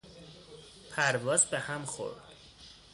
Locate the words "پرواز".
0.91-1.45